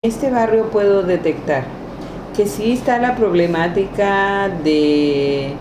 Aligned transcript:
Este 0.00 0.30
barrio 0.30 0.70
puedo 0.70 1.02
detectar 1.02 1.64
que 2.36 2.46
sí 2.46 2.72
está 2.72 2.98
la 2.98 3.16
problemática 3.16 4.48
de 4.62 5.54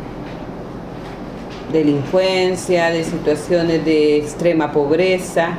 delincuencia, 1.73 2.91
de 2.91 3.03
situaciones 3.03 3.83
de 3.83 4.17
extrema 4.17 4.71
pobreza, 4.71 5.57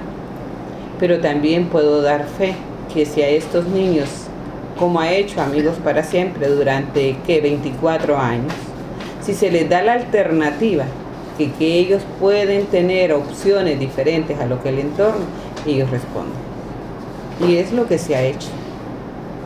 pero 1.01 1.21
también 1.21 1.67
puedo 1.67 2.03
dar 2.03 2.25
fe 2.27 2.55
que 2.95 3.05
si 3.05 3.21
a 3.21 3.29
estos 3.29 3.67
niños, 3.67 4.28
como 4.79 5.01
ha 5.01 5.11
hecho 5.11 5.41
Amigos 5.43 5.77
para 5.83 6.05
Siempre 6.05 6.49
durante 6.49 7.17
¿qué? 7.27 7.41
24 7.41 8.17
años, 8.17 8.53
si 9.21 9.35
se 9.35 9.51
les 9.51 9.69
da 9.69 9.83
la 9.83 9.95
alternativa, 9.95 10.85
que, 11.37 11.51
que 11.53 11.79
ellos 11.79 12.03
pueden 12.21 12.67
tener 12.67 13.13
opciones 13.13 13.79
diferentes 13.79 14.39
a 14.39 14.47
lo 14.47 14.63
que 14.63 14.71
el 14.71 14.79
entorno, 14.79 15.25
ellos 15.67 15.91
responden. 15.91 16.39
Y 17.47 17.57
es 17.57 17.73
lo 17.73 17.87
que 17.87 17.99
se 17.99 18.17
ha 18.17 18.23
hecho. 18.23 18.49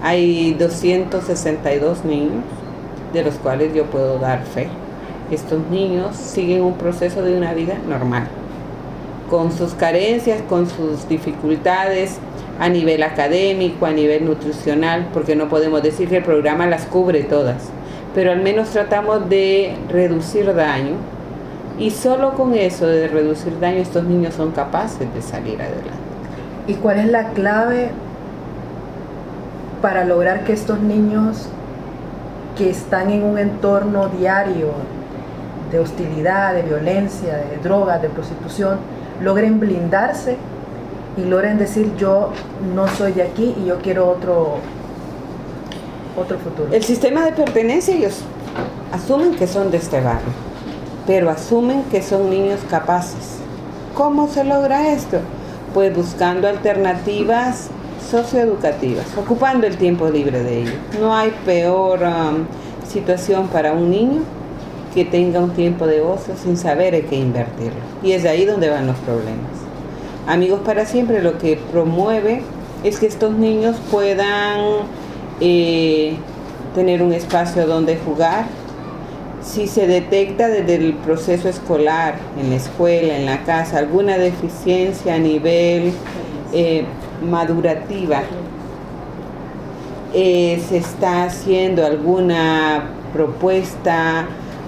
Hay 0.02 0.54
262 0.54 2.04
niños 2.04 2.44
de 3.12 3.22
los 3.22 3.34
cuales 3.36 3.74
yo 3.74 3.84
puedo 3.86 4.18
dar 4.18 4.44
fe. 4.44 4.68
Estos 5.30 5.60
niños 5.70 6.16
siguen 6.16 6.62
un 6.62 6.74
proceso 6.74 7.22
de 7.22 7.36
una 7.36 7.54
vida 7.54 7.78
normal, 7.88 8.28
con 9.30 9.52
sus 9.52 9.72
carencias, 9.74 10.42
con 10.42 10.68
sus 10.68 11.08
dificultades 11.08 12.18
a 12.58 12.68
nivel 12.68 13.02
académico, 13.02 13.86
a 13.86 13.92
nivel 13.92 14.24
nutricional, 14.24 15.08
porque 15.12 15.36
no 15.36 15.48
podemos 15.48 15.82
decir 15.82 16.08
que 16.08 16.18
el 16.18 16.24
programa 16.24 16.66
las 16.66 16.86
cubre 16.86 17.22
todas, 17.24 17.70
pero 18.14 18.32
al 18.32 18.42
menos 18.42 18.70
tratamos 18.70 19.28
de 19.28 19.76
reducir 19.88 20.54
daño 20.54 20.96
y 21.78 21.90
solo 21.90 22.32
con 22.34 22.54
eso 22.54 22.86
de 22.86 23.08
reducir 23.08 23.58
daño 23.58 23.78
estos 23.78 24.04
niños 24.04 24.34
son 24.34 24.52
capaces 24.52 25.12
de 25.12 25.22
salir 25.22 25.60
adelante. 25.60 25.90
¿Y 26.66 26.74
cuál 26.74 27.00
es 27.00 27.06
la 27.06 27.30
clave 27.30 27.90
para 29.80 30.04
lograr 30.04 30.44
que 30.44 30.52
estos 30.52 30.80
niños 30.80 31.48
que 32.56 32.70
están 32.70 33.10
en 33.10 33.24
un 33.24 33.38
entorno 33.38 34.08
diario 34.08 34.68
de 35.72 35.78
hostilidad, 35.80 36.54
de 36.54 36.62
violencia, 36.62 37.38
de 37.38 37.56
drogas, 37.62 38.00
de 38.02 38.10
prostitución, 38.10 38.78
logren 39.22 39.58
blindarse 39.58 40.36
y 41.16 41.22
logren 41.22 41.58
decir 41.58 41.94
yo 41.96 42.30
no 42.74 42.88
soy 42.88 43.12
de 43.12 43.22
aquí 43.22 43.54
y 43.62 43.66
yo 43.66 43.78
quiero 43.78 44.08
otro, 44.08 44.56
otro 46.16 46.38
futuro. 46.38 46.68
El 46.72 46.82
sistema 46.82 47.24
de 47.24 47.32
pertenencia 47.32 47.94
ellos 47.94 48.20
asumen 48.92 49.34
que 49.34 49.46
son 49.46 49.70
de 49.70 49.78
este 49.78 50.00
barrio, 50.00 50.32
pero 51.06 51.30
asumen 51.30 51.84
que 51.84 52.02
son 52.02 52.30
niños 52.30 52.60
capaces. 52.68 53.38
¿Cómo 53.94 54.28
se 54.28 54.44
logra 54.44 54.92
esto? 54.92 55.18
Pues 55.74 55.94
buscando 55.94 56.48
alternativas 56.48 57.68
socioeducativas, 58.10 59.06
ocupando 59.16 59.66
el 59.66 59.76
tiempo 59.76 60.08
libre 60.08 60.42
de 60.42 60.62
ellos. 60.62 60.74
No 61.00 61.14
hay 61.14 61.32
peor 61.44 62.00
um, 62.02 62.44
situación 62.88 63.48
para 63.48 63.72
un 63.72 63.90
niño 63.90 64.20
que 64.94 65.04
tenga 65.04 65.40
un 65.40 65.50
tiempo 65.50 65.86
de 65.86 66.02
ocio 66.02 66.34
sin 66.36 66.56
saber 66.56 66.94
en 66.94 67.06
qué 67.06 67.16
invertirlo. 67.16 67.80
Y 68.02 68.12
es 68.12 68.24
ahí 68.24 68.44
donde 68.44 68.68
van 68.68 68.86
los 68.86 68.96
problemas. 68.98 69.61
Amigos 70.26 70.60
para 70.60 70.86
siempre 70.86 71.20
lo 71.20 71.36
que 71.38 71.56
promueve 71.56 72.42
es 72.84 73.00
que 73.00 73.06
estos 73.06 73.32
niños 73.32 73.76
puedan 73.90 74.60
eh, 75.40 76.14
tener 76.76 77.02
un 77.02 77.12
espacio 77.12 77.66
donde 77.66 77.96
jugar. 77.96 78.46
Si 79.42 79.66
se 79.66 79.88
detecta 79.88 80.46
desde 80.46 80.76
el 80.76 80.94
proceso 80.94 81.48
escolar, 81.48 82.14
en 82.40 82.50
la 82.50 82.56
escuela, 82.56 83.16
en 83.16 83.26
la 83.26 83.42
casa, 83.42 83.78
alguna 83.78 84.16
deficiencia 84.16 85.16
a 85.16 85.18
nivel 85.18 85.92
eh, 86.52 86.84
madurativa, 87.28 88.22
eh, 90.14 90.62
se 90.68 90.76
está 90.76 91.24
haciendo 91.24 91.84
alguna 91.84 92.84
propuesta 93.12 94.26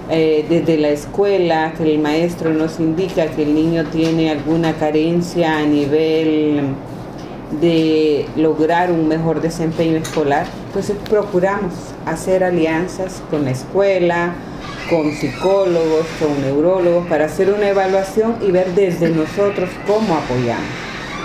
eh, 0.09 0.45
desde 0.47 0.77
la 0.77 0.89
escuela, 0.89 1.73
que 1.75 1.83
el 1.83 1.99
maestro 1.99 2.53
nos 2.53 2.79
indica 2.79 3.27
que 3.27 3.43
el 3.43 3.55
niño 3.55 3.85
tiene 3.85 4.29
alguna 4.29 4.73
carencia 4.73 5.57
a 5.57 5.65
nivel 5.65 6.75
de 7.59 8.25
lograr 8.35 8.91
un 8.91 9.07
mejor 9.07 9.41
desempeño 9.41 9.97
escolar, 9.97 10.45
pues 10.73 10.91
procuramos 11.09 11.73
hacer 12.05 12.43
alianzas 12.43 13.21
con 13.31 13.45
la 13.45 13.51
escuela, 13.51 14.35
con 14.89 15.11
psicólogos, 15.11 16.05
con 16.19 16.41
neurólogos, 16.41 17.07
para 17.07 17.25
hacer 17.25 17.51
una 17.51 17.69
evaluación 17.69 18.35
y 18.41 18.51
ver 18.51 18.73
desde 18.75 19.09
nosotros 19.09 19.69
cómo 19.87 20.15
apoyamos. 20.15 20.65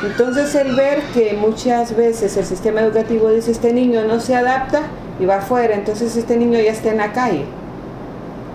Entonces 0.04 0.54
el 0.54 0.74
ver 0.74 1.02
que 1.12 1.34
muchas 1.34 1.94
veces 1.94 2.34
el 2.38 2.46
sistema 2.46 2.80
educativo 2.80 3.28
dice 3.28 3.50
este 3.50 3.74
niño 3.74 4.04
no 4.04 4.18
se 4.20 4.34
adapta 4.34 4.84
y 5.18 5.26
va 5.26 5.36
afuera, 5.36 5.74
entonces 5.74 6.16
este 6.16 6.38
niño 6.38 6.58
ya 6.58 6.72
está 6.72 6.90
en 6.90 6.96
la 6.96 7.12
calle. 7.12 7.44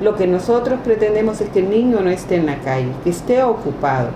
Lo 0.02 0.16
que 0.16 0.28
nosotros 0.28 0.80
pretendemos 0.84 1.40
es 1.40 1.50
que 1.50 1.60
el 1.60 1.70
niño 1.70 2.02
no 2.02 2.10
esté 2.10 2.36
en 2.36 2.46
la 2.46 2.58
calle, 2.58 2.92
que 3.04 3.10
esté 3.10 3.44
ocupado. 3.44 4.10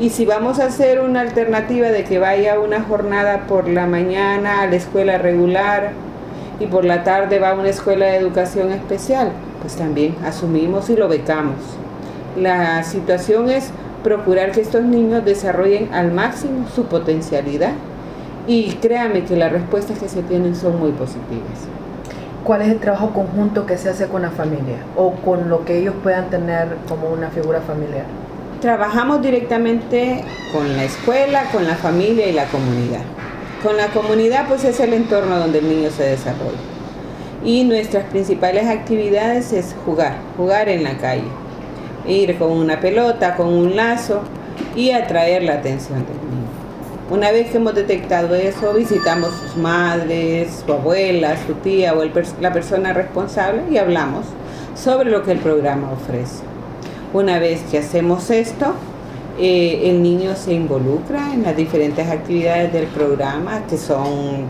Y 0.00 0.10
si 0.10 0.26
vamos 0.26 0.58
a 0.58 0.66
hacer 0.66 1.00
una 1.00 1.20
alternativa 1.20 1.88
de 1.88 2.04
que 2.04 2.18
vaya 2.18 2.58
una 2.58 2.82
jornada 2.82 3.46
por 3.46 3.68
la 3.68 3.86
mañana 3.86 4.62
a 4.62 4.66
la 4.66 4.76
escuela 4.76 5.18
regular 5.18 5.92
y 6.58 6.66
por 6.66 6.84
la 6.84 7.04
tarde 7.04 7.38
va 7.38 7.50
a 7.50 7.54
una 7.54 7.68
escuela 7.68 8.06
de 8.06 8.16
educación 8.16 8.72
especial, 8.72 9.32
pues 9.60 9.76
también 9.76 10.16
asumimos 10.24 10.90
y 10.90 10.96
lo 10.96 11.06
becamos. 11.06 11.56
La 12.36 12.82
situación 12.82 13.50
es 13.50 13.70
procurar 14.02 14.52
que 14.52 14.62
estos 14.62 14.82
niños 14.82 15.24
desarrollen 15.24 15.92
al 15.92 16.12
máximo 16.12 16.66
su 16.74 16.86
potencialidad 16.86 17.72
y 18.46 18.72
créame 18.76 19.24
que 19.24 19.36
las 19.36 19.52
respuestas 19.52 19.98
que 19.98 20.08
se 20.08 20.22
tienen 20.22 20.56
son 20.56 20.78
muy 20.78 20.92
positivas. 20.92 21.68
¿Cuál 22.44 22.62
es 22.62 22.68
el 22.68 22.78
trabajo 22.78 23.10
conjunto 23.10 23.66
que 23.66 23.76
se 23.76 23.90
hace 23.90 24.06
con 24.06 24.22
la 24.22 24.30
familia 24.30 24.78
o 24.96 25.12
con 25.12 25.48
lo 25.48 25.64
que 25.64 25.78
ellos 25.78 25.94
puedan 26.02 26.30
tener 26.30 26.68
como 26.88 27.10
una 27.10 27.28
figura 27.30 27.60
familiar? 27.60 28.04
Trabajamos 28.60 29.22
directamente 29.22 30.24
con 30.52 30.76
la 30.76 30.84
escuela, 30.84 31.44
con 31.52 31.66
la 31.66 31.76
familia 31.76 32.28
y 32.28 32.32
la 32.32 32.46
comunidad. 32.46 33.02
Con 33.62 33.76
la 33.76 33.88
comunidad 33.88 34.46
pues 34.48 34.64
es 34.64 34.80
el 34.80 34.94
entorno 34.94 35.38
donde 35.38 35.58
el 35.58 35.68
niño 35.68 35.90
se 35.90 36.04
desarrolla. 36.04 36.58
Y 37.44 37.64
nuestras 37.64 38.04
principales 38.04 38.66
actividades 38.66 39.52
es 39.52 39.74
jugar, 39.84 40.14
jugar 40.36 40.68
en 40.68 40.84
la 40.84 40.96
calle 40.98 41.24
ir 42.06 42.38
con 42.38 42.52
una 42.52 42.80
pelota, 42.80 43.36
con 43.36 43.48
un 43.48 43.76
lazo 43.76 44.22
y 44.74 44.90
atraer 44.90 45.42
la 45.42 45.54
atención 45.54 46.04
del 46.06 46.16
niño. 46.16 46.39
Una 47.10 47.32
vez 47.32 47.50
que 47.50 47.56
hemos 47.56 47.74
detectado 47.74 48.36
eso, 48.36 48.72
visitamos 48.72 49.32
sus 49.34 49.56
madres, 49.56 50.62
su 50.64 50.72
abuela, 50.72 51.34
su 51.44 51.54
tía 51.54 51.92
o 51.92 52.04
la 52.40 52.52
persona 52.52 52.92
responsable 52.92 53.62
y 53.68 53.78
hablamos 53.78 54.26
sobre 54.76 55.10
lo 55.10 55.24
que 55.24 55.32
el 55.32 55.40
programa 55.40 55.90
ofrece. 55.90 56.44
Una 57.12 57.40
vez 57.40 57.62
que 57.68 57.78
hacemos 57.78 58.30
esto, 58.30 58.74
eh, 59.40 59.90
el 59.90 60.04
niño 60.04 60.36
se 60.36 60.52
involucra 60.52 61.34
en 61.34 61.42
las 61.42 61.56
diferentes 61.56 62.08
actividades 62.08 62.72
del 62.72 62.86
programa 62.86 63.66
que 63.68 63.76
son 63.76 64.46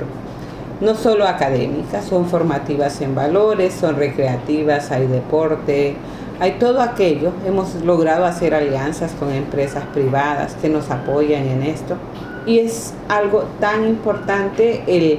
no 0.83 0.95
solo 0.97 1.27
académicas, 1.27 2.05
son 2.05 2.27
formativas 2.27 3.01
en 3.01 3.15
valores, 3.15 3.73
son 3.73 3.97
recreativas, 3.97 4.91
hay 4.91 5.07
deporte, 5.07 5.97
hay 6.41 6.53
todo 6.59 6.83
aquello. 6.83 7.33
Hemos 7.47 7.75
logrado 7.77 8.27
hacer 8.27 8.53
alianzas 8.53 9.13
con 9.13 9.31
empresas 9.31 9.85
privadas 9.95 10.57
que 10.61 10.69
nos 10.69 10.91
apoyan 10.91 11.47
en 11.47 11.63
esto. 11.63 11.97
Y 12.47 12.61
es 12.61 12.95
algo 13.09 13.45
tan 13.61 13.87
importante 13.87 14.83
el 14.87 15.19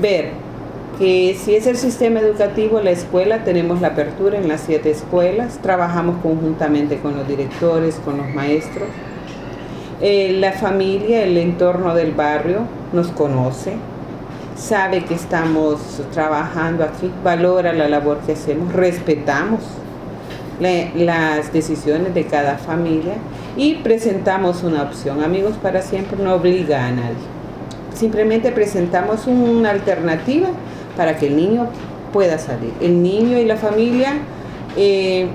ver 0.00 0.30
que 0.98 1.36
si 1.42 1.54
es 1.54 1.66
el 1.66 1.76
sistema 1.76 2.20
educativo, 2.20 2.80
la 2.80 2.90
escuela, 2.90 3.44
tenemos 3.44 3.80
la 3.80 3.88
apertura 3.88 4.38
en 4.38 4.48
las 4.48 4.60
siete 4.62 4.90
escuelas, 4.90 5.58
trabajamos 5.62 6.22
conjuntamente 6.22 6.98
con 6.98 7.16
los 7.16 7.26
directores, 7.26 7.96
con 8.04 8.18
los 8.18 8.28
maestros. 8.28 8.88
Eh, 10.00 10.36
la 10.38 10.52
familia, 10.52 11.24
el 11.24 11.38
entorno 11.38 11.94
del 11.94 12.12
barrio 12.12 12.60
nos 12.92 13.08
conoce, 13.08 13.74
sabe 14.56 15.04
que 15.04 15.14
estamos 15.14 15.80
trabajando 16.12 16.84
aquí, 16.84 17.10
valora 17.24 17.72
la 17.72 17.88
labor 17.88 18.18
que 18.18 18.32
hacemos, 18.32 18.72
respetamos 18.72 19.60
las 20.60 21.52
decisiones 21.52 22.14
de 22.14 22.24
cada 22.24 22.56
familia 22.58 23.14
y 23.56 23.74
presentamos 23.76 24.62
una 24.62 24.82
opción. 24.82 25.22
Amigos 25.22 25.54
para 25.62 25.82
siempre 25.82 26.22
no 26.22 26.34
obliga 26.34 26.86
a 26.86 26.90
nadie. 26.90 27.16
Simplemente 27.94 28.52
presentamos 28.52 29.26
una 29.26 29.70
alternativa 29.70 30.48
para 30.96 31.16
que 31.16 31.26
el 31.26 31.36
niño 31.36 31.68
pueda 32.12 32.38
salir. 32.38 32.72
El 32.80 33.02
niño 33.02 33.38
y 33.38 33.44
la 33.44 33.56
familia 33.56 34.14
eh, 34.76 35.28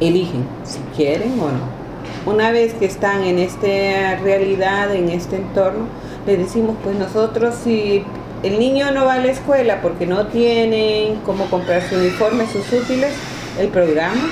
eligen 0.00 0.44
si 0.64 0.78
quieren 0.96 1.32
o 1.40 1.50
no. 1.50 1.84
Una 2.26 2.50
vez 2.52 2.74
que 2.74 2.86
están 2.86 3.22
en 3.24 3.38
esta 3.38 4.16
realidad, 4.22 4.94
en 4.94 5.10
este 5.10 5.36
entorno, 5.36 5.86
le 6.26 6.36
decimos, 6.38 6.76
pues 6.82 6.96
nosotros 6.96 7.54
si 7.62 8.02
el 8.42 8.58
niño 8.58 8.90
no 8.92 9.04
va 9.04 9.14
a 9.14 9.18
la 9.18 9.30
escuela 9.30 9.80
porque 9.82 10.06
no 10.06 10.26
tienen 10.26 11.16
cómo 11.24 11.46
comprar 11.46 11.82
su 11.82 11.96
uniforme, 11.96 12.46
sus 12.46 12.72
útiles, 12.72 13.12
el 13.58 13.68
programa 13.68 14.22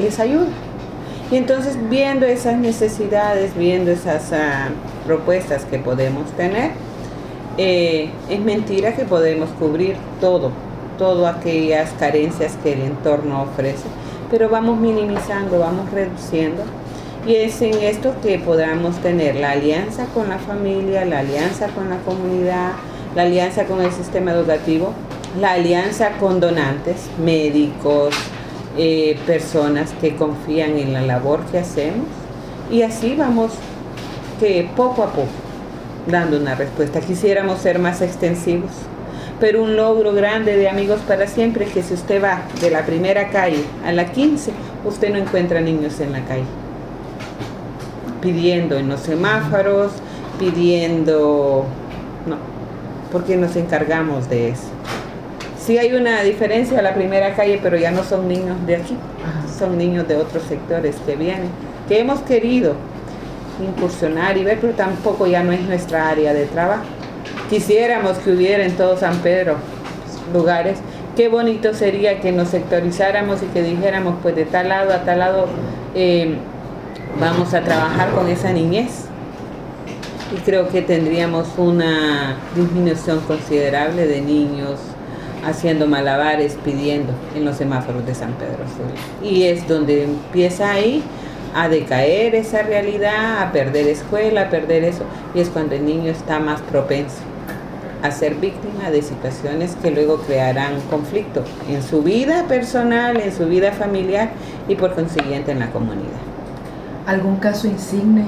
les 0.00 0.18
ayuda. 0.18 0.48
Y 1.30 1.36
entonces 1.36 1.76
viendo 1.88 2.26
esas 2.26 2.58
necesidades, 2.58 3.56
viendo 3.56 3.92
esas 3.92 4.32
ah, 4.32 4.70
propuestas 5.06 5.64
que 5.64 5.78
podemos 5.78 6.28
tener, 6.32 6.72
eh, 7.56 8.10
es 8.28 8.40
mentira 8.40 8.96
que 8.96 9.04
podemos 9.04 9.48
cubrir 9.50 9.96
todo, 10.20 10.50
todas 10.98 11.36
aquellas 11.36 11.90
carencias 12.00 12.56
que 12.62 12.72
el 12.72 12.82
entorno 12.82 13.42
ofrece, 13.42 13.84
pero 14.28 14.48
vamos 14.48 14.80
minimizando, 14.80 15.60
vamos 15.60 15.90
reduciendo. 15.92 16.64
Y 17.26 17.36
es 17.36 17.60
en 17.62 17.74
esto 17.74 18.14
que 18.22 18.38
podamos 18.38 18.96
tener 18.96 19.36
la 19.36 19.52
alianza 19.52 20.06
con 20.06 20.30
la 20.30 20.38
familia, 20.38 21.04
la 21.04 21.20
alianza 21.20 21.68
con 21.68 21.90
la 21.90 21.98
comunidad, 21.98 22.72
la 23.14 23.22
alianza 23.22 23.66
con 23.66 23.80
el 23.82 23.92
sistema 23.92 24.32
educativo, 24.32 24.94
la 25.38 25.52
alianza 25.52 26.12
con 26.18 26.40
donantes, 26.40 27.08
médicos, 27.22 28.14
eh, 28.76 29.18
personas 29.26 29.92
que 30.00 30.16
confían 30.16 30.78
en 30.78 30.92
la 30.92 31.02
labor 31.02 31.40
que 31.50 31.58
hacemos 31.58 32.06
y 32.70 32.82
así 32.82 33.16
vamos 33.16 33.52
que 34.38 34.68
poco 34.76 35.02
a 35.02 35.08
poco 35.12 35.28
dando 36.06 36.38
una 36.38 36.54
respuesta. 36.54 37.00
Quisiéramos 37.00 37.58
ser 37.58 37.78
más 37.78 38.00
extensivos, 38.00 38.70
pero 39.38 39.62
un 39.62 39.76
logro 39.76 40.12
grande 40.12 40.56
de 40.56 40.68
Amigos 40.68 41.00
para 41.06 41.26
Siempre 41.26 41.66
que 41.66 41.82
si 41.82 41.94
usted 41.94 42.22
va 42.22 42.42
de 42.60 42.70
la 42.70 42.86
primera 42.86 43.28
calle 43.30 43.64
a 43.84 43.92
la 43.92 44.06
15, 44.06 44.52
usted 44.84 45.10
no 45.10 45.18
encuentra 45.18 45.60
niños 45.60 46.00
en 46.00 46.12
la 46.12 46.24
calle, 46.24 46.44
pidiendo 48.20 48.78
en 48.78 48.88
los 48.88 49.00
semáforos, 49.00 49.92
pidiendo, 50.38 51.64
no, 52.26 52.36
porque 53.12 53.36
nos 53.36 53.56
encargamos 53.56 54.28
de 54.28 54.50
eso. 54.50 54.68
Sí 55.70 55.78
hay 55.78 55.92
una 55.92 56.24
diferencia 56.24 56.80
a 56.80 56.82
la 56.82 56.94
primera 56.94 57.36
calle, 57.36 57.60
pero 57.62 57.76
ya 57.76 57.92
no 57.92 58.02
son 58.02 58.26
niños 58.26 58.56
de 58.66 58.74
aquí, 58.74 58.96
son 59.56 59.78
niños 59.78 60.08
de 60.08 60.16
otros 60.16 60.42
sectores 60.42 60.96
que 61.06 61.14
vienen, 61.14 61.48
que 61.86 62.00
hemos 62.00 62.18
querido 62.22 62.74
incursionar 63.64 64.36
y 64.36 64.42
ver, 64.42 64.58
pero 64.60 64.72
tampoco 64.72 65.28
ya 65.28 65.44
no 65.44 65.52
es 65.52 65.60
nuestra 65.60 66.08
área 66.08 66.34
de 66.34 66.46
trabajo. 66.46 66.82
Quisiéramos 67.48 68.18
que 68.18 68.32
hubiera 68.32 68.64
en 68.64 68.72
todo 68.72 68.96
San 68.96 69.18
Pedro 69.18 69.58
lugares. 70.34 70.80
Qué 71.14 71.28
bonito 71.28 71.72
sería 71.72 72.20
que 72.20 72.32
nos 72.32 72.48
sectorizáramos 72.48 73.40
y 73.44 73.46
que 73.46 73.62
dijéramos, 73.62 74.16
pues 74.22 74.34
de 74.34 74.46
tal 74.46 74.70
lado 74.70 74.92
a 74.92 75.04
tal 75.04 75.20
lado 75.20 75.46
eh, 75.94 76.34
vamos 77.20 77.54
a 77.54 77.60
trabajar 77.60 78.10
con 78.10 78.28
esa 78.28 78.52
niñez. 78.52 79.04
Y 80.36 80.40
creo 80.40 80.68
que 80.68 80.82
tendríamos 80.82 81.46
una 81.56 82.38
disminución 82.56 83.20
considerable 83.20 84.08
de 84.08 84.20
niños 84.20 84.80
haciendo 85.44 85.86
malabares, 85.86 86.56
pidiendo 86.64 87.12
en 87.34 87.44
los 87.44 87.56
semáforos 87.56 88.04
de 88.06 88.14
San 88.14 88.34
Pedro 88.34 88.64
Y 89.22 89.44
es 89.44 89.66
donde 89.66 90.04
empieza 90.04 90.70
ahí 90.70 91.02
a 91.54 91.68
decaer 91.68 92.34
esa 92.34 92.62
realidad, 92.62 93.42
a 93.42 93.52
perder 93.52 93.88
escuela, 93.88 94.42
a 94.42 94.50
perder 94.50 94.84
eso, 94.84 95.04
y 95.34 95.40
es 95.40 95.48
cuando 95.48 95.74
el 95.74 95.84
niño 95.84 96.10
está 96.10 96.38
más 96.38 96.60
propenso 96.62 97.18
a 98.02 98.10
ser 98.10 98.36
víctima 98.36 98.90
de 98.90 99.02
situaciones 99.02 99.76
que 99.82 99.90
luego 99.90 100.18
crearán 100.18 100.80
conflicto 100.88 101.44
en 101.68 101.82
su 101.82 102.02
vida 102.02 102.44
personal, 102.46 103.20
en 103.20 103.32
su 103.32 103.46
vida 103.46 103.72
familiar 103.72 104.30
y 104.68 104.74
por 104.74 104.94
consiguiente 104.94 105.52
en 105.52 105.58
la 105.58 105.70
comunidad. 105.70 106.20
¿Algún 107.06 107.36
caso 107.36 107.66
insigne? 107.66 108.24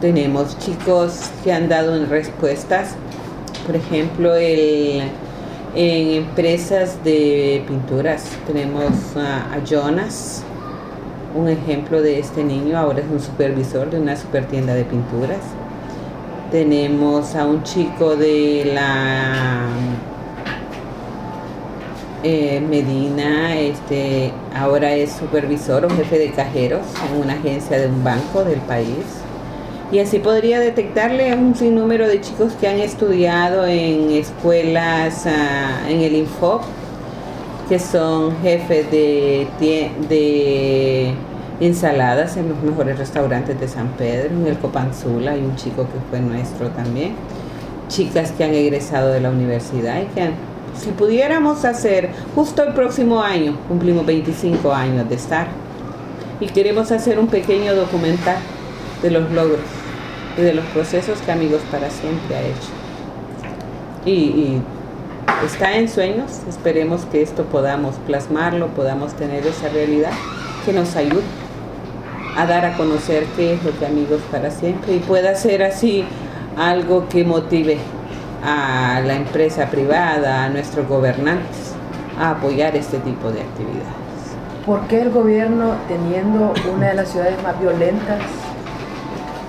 tenemos 0.00 0.58
chicos 0.58 1.30
que 1.44 1.52
han 1.52 1.68
dado 1.68 2.04
respuestas, 2.06 2.94
por 3.66 3.76
ejemplo, 3.76 4.34
el, 4.34 5.02
en 5.74 6.10
empresas 6.24 7.02
de 7.04 7.64
pinturas 7.66 8.24
tenemos 8.46 9.16
a 9.16 9.62
Jonas, 9.64 10.44
un 11.34 11.48
ejemplo 11.48 12.02
de 12.02 12.18
este 12.18 12.42
niño, 12.42 12.76
ahora 12.78 13.00
es 13.00 13.06
un 13.10 13.20
supervisor 13.20 13.90
de 13.90 14.00
una 14.00 14.16
super 14.16 14.46
tienda 14.46 14.74
de 14.74 14.84
pinturas. 14.84 15.40
Tenemos 16.50 17.34
a 17.34 17.44
un 17.44 17.62
chico 17.62 18.16
de 18.16 18.72
la 18.74 19.66
eh, 22.24 22.60
Medina, 22.60 23.56
este, 23.56 24.32
ahora 24.54 24.92
es 24.92 25.12
supervisor 25.12 25.84
o 25.84 25.90
jefe 25.90 26.18
de 26.18 26.30
cajeros 26.32 26.86
en 27.10 27.22
una 27.22 27.34
agencia 27.34 27.78
de 27.78 27.86
un 27.86 28.02
banco 28.02 28.44
del 28.44 28.60
país. 28.60 29.04
Y 29.90 30.00
así 30.00 30.18
podría 30.18 30.60
detectarle 30.60 31.34
un 31.34 31.54
sinnúmero 31.54 32.06
de 32.06 32.20
chicos 32.20 32.52
que 32.60 32.68
han 32.68 32.78
estudiado 32.78 33.66
en 33.66 34.10
escuelas 34.10 35.26
ah, 35.26 35.88
en 35.88 36.02
el 36.02 36.14
Info 36.14 36.60
que 37.68 37.78
son 37.78 38.34
jefes 38.40 38.90
de, 38.90 39.46
de 40.08 41.14
ensaladas 41.60 42.36
en 42.38 42.48
los 42.48 42.62
mejores 42.62 42.98
restaurantes 42.98 43.60
de 43.60 43.68
San 43.68 43.88
Pedro, 43.88 44.30
en 44.34 44.46
el 44.46 44.56
Copanzula, 44.58 45.32
hay 45.32 45.40
un 45.40 45.54
chico 45.56 45.82
que 45.82 45.98
fue 46.08 46.20
nuestro 46.20 46.68
también, 46.68 47.12
chicas 47.88 48.32
que 48.32 48.44
han 48.44 48.54
egresado 48.54 49.10
de 49.10 49.20
la 49.20 49.30
universidad 49.30 50.00
y 50.00 50.06
que 50.14 50.30
si 50.80 50.90
pudiéramos 50.92 51.66
hacer, 51.66 52.10
justo 52.34 52.62
el 52.62 52.72
próximo 52.72 53.20
año, 53.20 53.58
cumplimos 53.68 54.06
25 54.06 54.72
años 54.72 55.06
de 55.08 55.16
estar, 55.16 55.48
y 56.40 56.46
queremos 56.46 56.90
hacer 56.90 57.18
un 57.18 57.26
pequeño 57.26 57.74
documental 57.74 58.36
de 59.02 59.10
los 59.10 59.30
logros 59.30 59.77
y 60.38 60.42
de 60.42 60.54
los 60.54 60.64
procesos 60.66 61.20
que 61.20 61.32
Amigos 61.32 61.60
para 61.70 61.90
Siempre 61.90 62.36
ha 62.36 62.42
hecho. 62.42 62.70
y 64.06 64.62
está 65.44 65.76
en 65.76 65.88
sueños, 65.88 66.40
esperemos 66.48 67.04
que 67.06 67.22
esto 67.22 67.44
podamos 67.44 67.96
plasmarlo, 68.06 68.68
podamos 68.68 69.12
tener 69.14 69.46
esa 69.46 69.68
realidad 69.68 70.12
que 70.64 70.72
nos 70.72 70.96
ayude 70.96 71.22
a 72.36 72.46
dar 72.46 72.64
a 72.64 72.76
conocer 72.76 73.24
qué 73.36 73.54
es 73.54 73.64
lo 73.64 73.76
que 73.78 73.86
amigos 73.86 74.20
para 74.30 74.50
siempre 74.50 74.94
y 74.94 74.98
pueda 75.00 75.34
ser 75.34 75.62
así 75.62 76.04
algo 76.56 77.08
que 77.08 77.24
motive 77.24 77.78
a 78.44 79.00
la 79.04 79.14
empresa 79.16 79.66
privada, 79.66 80.44
a 80.44 80.48
nuestros 80.48 80.86
gobernantes 80.86 81.74
a 82.18 82.30
apoyar 82.30 82.76
este 82.76 82.98
tipo 82.98 83.30
de 83.30 83.40
actividades. 83.40 83.84
¿Por 84.66 84.86
qué 84.86 85.02
el 85.02 85.10
gobierno, 85.10 85.74
teniendo 85.88 86.52
una 86.72 86.88
de 86.88 86.94
las 86.94 87.08
ciudades 87.08 87.42
más 87.42 87.58
violentas, 87.60 88.20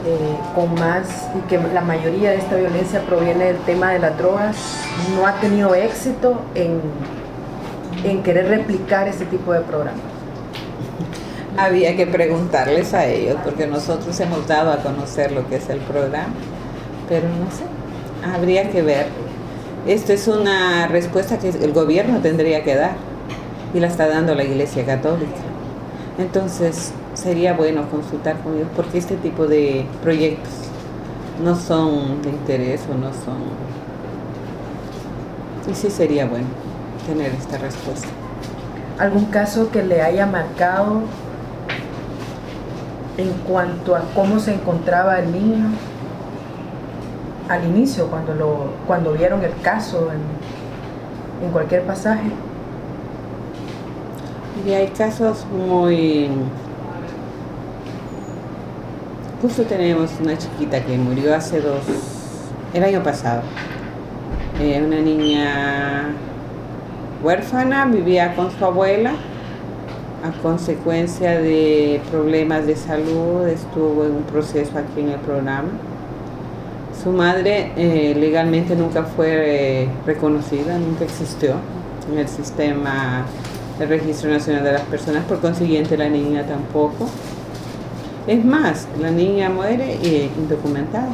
eh, 0.09 0.37
con 0.55 0.73
más 0.73 1.29
y 1.37 1.47
que 1.47 1.59
la 1.71 1.81
mayoría 1.81 2.31
de 2.31 2.37
esta 2.37 2.55
violencia 2.55 2.99
proviene 3.01 3.45
del 3.45 3.57
tema 3.57 3.91
de 3.91 3.99
las 3.99 4.17
drogas, 4.17 4.55
no 5.15 5.27
ha 5.27 5.33
tenido 5.33 5.75
éxito 5.75 6.41
en, 6.55 6.81
en 8.03 8.23
querer 8.23 8.47
replicar 8.47 9.07
este 9.07 9.25
tipo 9.25 9.53
de 9.53 9.59
programas. 9.59 10.01
Había 11.57 11.95
que 11.95 12.07
preguntarles 12.07 12.95
a 12.95 13.05
ellos, 13.05 13.37
porque 13.43 13.67
nosotros 13.67 14.19
hemos 14.19 14.47
dado 14.47 14.71
a 14.71 14.77
conocer 14.77 15.31
lo 15.31 15.47
que 15.47 15.57
es 15.57 15.69
el 15.69 15.79
programa, 15.81 16.33
pero 17.07 17.27
no 17.27 17.51
sé, 17.51 17.65
habría 18.35 18.71
que 18.71 18.81
ver. 18.81 19.05
Esto 19.85 20.11
es 20.13 20.27
una 20.27 20.87
respuesta 20.87 21.37
que 21.37 21.49
el 21.49 21.71
gobierno 21.71 22.19
tendría 22.19 22.63
que 22.63 22.73
dar 22.73 22.93
y 23.75 23.79
la 23.79 23.85
está 23.85 24.07
dando 24.07 24.33
la 24.33 24.43
Iglesia 24.43 24.87
Católica. 24.87 25.37
Entonces, 26.17 26.93
sería 27.19 27.53
bueno 27.53 27.87
consultar 27.89 28.37
con 28.39 28.55
ellos 28.55 28.69
porque 28.75 28.97
este 28.97 29.15
tipo 29.17 29.45
de 29.45 29.85
proyectos 30.01 30.51
no 31.43 31.55
son 31.55 32.21
de 32.21 32.29
interés 32.29 32.81
o 32.89 32.97
no 32.97 33.11
son... 33.13 33.69
Y 35.69 35.75
sí 35.75 35.89
sería 35.89 36.25
bueno 36.25 36.47
tener 37.05 37.31
esta 37.33 37.57
respuesta. 37.57 38.07
¿Algún 38.97 39.25
caso 39.25 39.69
que 39.69 39.83
le 39.83 40.01
haya 40.01 40.25
marcado 40.25 41.01
en 43.17 43.31
cuanto 43.47 43.95
a 43.95 44.01
cómo 44.15 44.39
se 44.39 44.53
encontraba 44.53 45.19
el 45.19 45.31
niño 45.31 45.67
al 47.49 47.65
inicio, 47.65 48.07
cuando, 48.07 48.33
lo, 48.33 48.71
cuando 48.87 49.13
vieron 49.13 49.43
el 49.43 49.53
caso 49.61 50.09
en, 50.11 51.45
en 51.45 51.51
cualquier 51.51 51.83
pasaje? 51.83 52.29
Y 54.65 54.71
hay 54.71 54.87
casos 54.87 55.45
muy 55.51 56.29
Justo 59.41 59.63
tenemos 59.63 60.11
una 60.19 60.37
chiquita 60.37 60.83
que 60.83 60.97
murió 60.97 61.33
hace 61.33 61.61
dos, 61.61 61.79
el 62.73 62.83
año 62.83 63.01
pasado. 63.01 63.41
Eh, 64.59 64.83
una 64.85 64.99
niña 64.99 66.09
huérfana, 67.23 67.85
vivía 67.85 68.35
con 68.35 68.51
su 68.51 68.65
abuela 68.65 69.13
a 70.25 70.41
consecuencia 70.41 71.39
de 71.39 72.01
problemas 72.11 72.67
de 72.67 72.75
salud, 72.75 73.47
estuvo 73.47 74.03
en 74.03 74.11
un 74.11 74.23
proceso 74.23 74.77
aquí 74.77 74.99
en 74.99 75.09
el 75.11 75.19
programa. 75.21 75.69
Su 77.01 77.11
madre 77.11 77.71
eh, 77.77 78.13
legalmente 78.19 78.75
nunca 78.75 79.03
fue 79.03 79.83
eh, 79.83 79.89
reconocida, 80.05 80.77
nunca 80.77 81.05
existió 81.05 81.53
en 82.11 82.17
el 82.17 82.27
sistema 82.27 83.25
del 83.79 83.87
Registro 83.87 84.29
Nacional 84.31 84.65
de 84.65 84.73
las 84.73 84.81
Personas, 84.81 85.23
por 85.23 85.39
consiguiente 85.39 85.95
la 85.95 86.09
niña 86.09 86.45
tampoco. 86.45 87.07
Es 88.27 88.45
más, 88.45 88.87
la 88.99 89.11
niña 89.11 89.49
muere 89.49 89.97
indocumentada. 90.37 91.13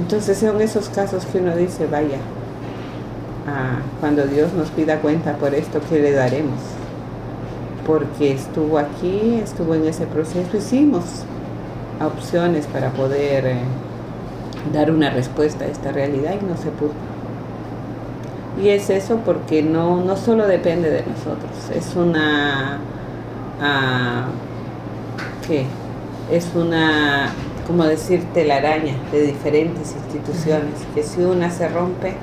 Entonces 0.00 0.38
son 0.38 0.60
esos 0.60 0.88
casos 0.88 1.26
que 1.26 1.38
uno 1.38 1.54
dice, 1.54 1.86
vaya, 1.86 2.18
ah, 3.46 3.80
cuando 4.00 4.26
Dios 4.26 4.52
nos 4.54 4.70
pida 4.70 5.00
cuenta 5.00 5.34
por 5.34 5.54
esto, 5.54 5.80
¿qué 5.88 6.00
le 6.00 6.12
daremos? 6.12 6.58
Porque 7.86 8.32
estuvo 8.32 8.78
aquí, 8.78 9.40
estuvo 9.42 9.74
en 9.74 9.84
ese 9.86 10.06
proceso, 10.06 10.56
hicimos 10.56 11.04
opciones 12.04 12.66
para 12.66 12.90
poder 12.90 13.46
eh, 13.46 13.58
dar 14.72 14.90
una 14.90 15.10
respuesta 15.10 15.66
a 15.66 15.68
esta 15.68 15.92
realidad 15.92 16.34
y 16.40 16.44
no 16.46 16.56
se 16.56 16.70
pudo. 16.70 16.92
Y 18.62 18.70
es 18.70 18.88
eso 18.90 19.20
porque 19.24 19.62
no, 19.62 20.02
no 20.02 20.16
solo 20.16 20.46
depende 20.46 20.90
de 20.90 21.04
nosotros, 21.04 21.70
es 21.74 21.94
una... 21.94 22.78
Ah, 23.60 24.28
¿Qué? 25.50 25.64
Es 26.30 26.52
una, 26.54 27.32
como 27.66 27.82
decir, 27.82 28.22
telaraña 28.32 28.94
de 29.10 29.22
diferentes 29.22 29.96
instituciones, 29.96 30.74
que 30.94 31.02
si 31.02 31.22
una 31.22 31.50
se 31.50 31.68
rompe, 31.68 32.14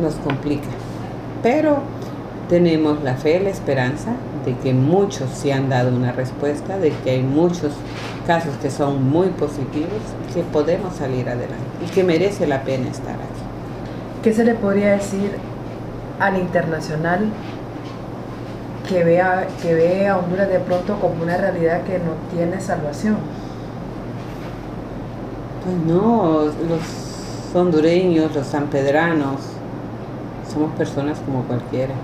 nos 0.00 0.14
complica. 0.14 0.70
Pero 1.42 1.80
tenemos 2.48 3.02
la 3.02 3.16
fe, 3.16 3.38
la 3.40 3.50
esperanza 3.50 4.14
de 4.46 4.56
que 4.56 4.72
muchos 4.72 5.28
sí 5.34 5.50
han 5.50 5.68
dado 5.68 5.94
una 5.94 6.12
respuesta, 6.12 6.78
de 6.78 6.90
que 7.04 7.10
hay 7.10 7.22
muchos 7.22 7.74
casos 8.26 8.54
que 8.62 8.70
son 8.70 9.10
muy 9.10 9.28
positivos, 9.28 10.00
que 10.32 10.42
podemos 10.44 10.94
salir 10.94 11.28
adelante 11.28 11.66
y 11.86 11.90
que 11.90 12.02
merece 12.02 12.46
la 12.46 12.62
pena 12.62 12.88
estar 12.88 13.12
aquí. 13.12 13.42
¿Qué 14.22 14.32
se 14.32 14.42
le 14.42 14.54
podría 14.54 14.92
decir 14.92 15.32
al 16.18 16.38
internacional 16.38 17.26
que 18.88 19.04
vea 19.04 19.46
que 19.62 19.74
ve 19.74 20.08
a 20.08 20.18
Honduras 20.18 20.48
de 20.48 20.60
pronto 20.60 20.98
como 21.00 21.22
una 21.22 21.36
realidad 21.36 21.82
que 21.84 21.98
no 21.98 22.12
tiene 22.34 22.60
salvación? 22.60 23.16
Pues 25.64 25.76
no, 25.86 26.44
los 26.68 27.54
hondureños, 27.54 28.34
los 28.34 28.46
sanpedranos, 28.46 29.40
somos 30.52 30.72
personas 30.76 31.18
como 31.20 31.42
cualquiera. 31.44 31.94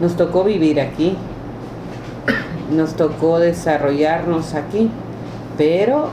Nos 0.00 0.16
tocó 0.16 0.44
vivir 0.44 0.80
aquí, 0.80 1.16
nos 2.70 2.94
tocó 2.94 3.38
desarrollarnos 3.38 4.54
aquí, 4.54 4.90
pero 5.56 6.08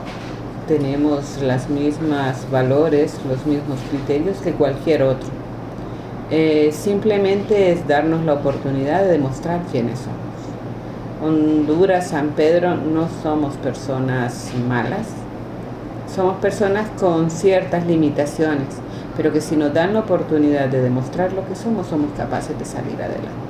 tenemos 0.68 1.40
las 1.42 1.68
mismas 1.70 2.48
valores, 2.50 3.18
los 3.28 3.46
mismos 3.46 3.78
criterios 3.90 4.36
que 4.38 4.52
cualquier 4.52 5.02
otro. 5.02 5.37
Eh, 6.30 6.70
simplemente 6.72 7.72
es 7.72 7.88
darnos 7.88 8.22
la 8.24 8.34
oportunidad 8.34 9.02
de 9.02 9.12
demostrar 9.12 9.62
quiénes 9.70 9.98
somos. 9.98 10.18
Honduras, 11.22 12.08
San 12.08 12.30
Pedro, 12.30 12.76
no 12.76 13.08
somos 13.22 13.56
personas 13.56 14.52
malas, 14.68 15.06
somos 16.14 16.36
personas 16.36 16.86
con 17.00 17.30
ciertas 17.30 17.86
limitaciones, 17.86 18.76
pero 19.16 19.32
que 19.32 19.40
si 19.40 19.56
nos 19.56 19.72
dan 19.72 19.94
la 19.94 20.00
oportunidad 20.00 20.68
de 20.68 20.82
demostrar 20.82 21.32
lo 21.32 21.48
que 21.48 21.54
somos, 21.54 21.86
somos 21.86 22.12
capaces 22.12 22.58
de 22.58 22.64
salir 22.66 23.02
adelante. 23.02 23.47